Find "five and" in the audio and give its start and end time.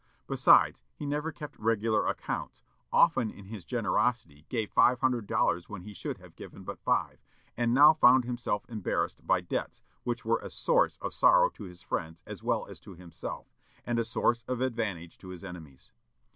6.81-7.71